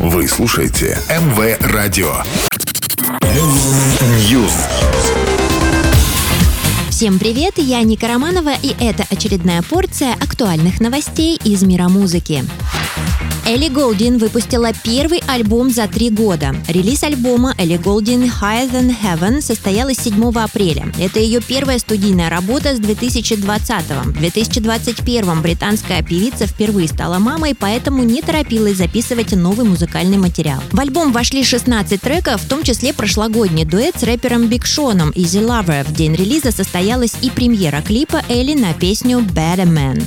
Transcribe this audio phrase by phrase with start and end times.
[0.00, 2.22] Вы слушаете МВ Радио.
[4.30, 4.52] News.
[6.88, 12.44] Всем привет, я Ника Романова, и это очередная порция актуальных новостей из мира музыки.
[13.48, 16.54] Элли Голдин выпустила первый альбом за три года.
[16.68, 20.92] Релиз альбома Элли Голдин Higher Than Heaven состоялась 7 апреля.
[21.00, 24.02] Это ее первая студийная работа с 2020 -го.
[24.02, 30.62] В 2021 британская певица впервые стала мамой, поэтому не торопилась записывать новый музыкальный материал.
[30.70, 35.40] В альбом вошли 16 треков, в том числе прошлогодний дуэт с рэпером Биг Шоном Easy
[35.42, 35.84] Lover.
[35.88, 40.04] В день релиза состоялась и премьера клипа Элли на песню Better Man.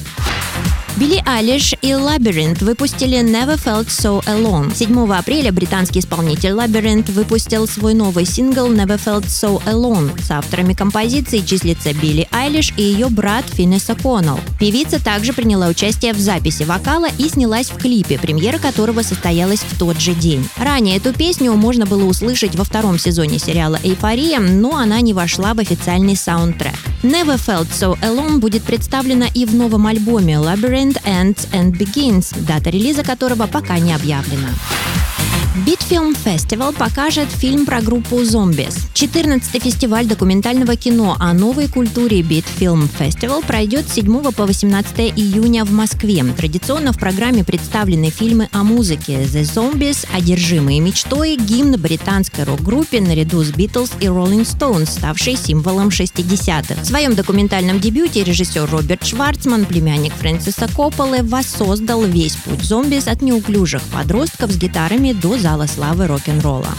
[0.97, 4.75] Билли Алиш и Labyrinth выпустили Never Felt So Alone.
[4.75, 10.21] 7 апреля британский исполнитель Labyrinth выпустил свой новый сингл Never Felt So Alone.
[10.21, 14.39] С авторами композиции числится Билли Айлиш и ее брат Финнес О'Коннелл.
[14.59, 19.79] Певица также приняла участие в записи вокала и снялась в клипе, премьера которого состоялась в
[19.79, 20.47] тот же день.
[20.57, 25.53] Ранее эту песню можно было услышать во втором сезоне сериала «Эйфория», но она не вошла
[25.53, 26.75] в официальный саундтрек.
[27.03, 32.69] Never Felt So Alone будет представлена и в новом альбоме Labyrinth Ends and Begins, дата
[32.69, 34.49] релиза которого пока не объявлена.
[35.53, 38.73] Beat Film Festival покажет фильм про группу Zombies.
[38.93, 45.13] 14-й фестиваль документального кино о новой культуре Beat Film Festival пройдет с 7 по 18
[45.17, 46.23] июня в Москве.
[46.37, 53.43] Традиционно в программе представлены фильмы о музыке The Zombies, «Одержимые мечтой», гимн британской рок-группе наряду
[53.43, 56.81] с Beatles и Rolling Stones, ставшей символом 60-х.
[56.81, 63.21] В своем документальном дебюте режиссер Роберт Шварцман, племянник Фрэнсиса Копполы, воссоздал весь путь зомбис от
[63.21, 66.69] неуклюжих подростков с гитарами до зала славы рок-н-ролла.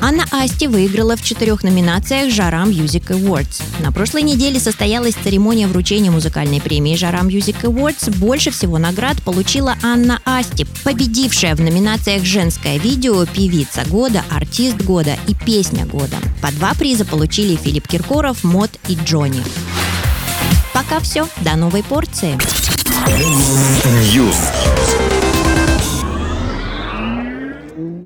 [0.00, 3.62] Анна Асти выиграла в четырех номинациях «Жара Music Awards».
[3.80, 8.10] На прошлой неделе состоялась церемония вручения музыкальной премии «Жара Music Awards».
[8.16, 15.18] Больше всего наград получила Анна Асти, победившая в номинациях «Женское видео», «Певица года», «Артист года»
[15.28, 16.16] и «Песня года».
[16.40, 19.42] По два приза получили Филипп Киркоров, Мод и Джонни.
[20.72, 21.28] Пока все.
[21.42, 22.38] До новой порции.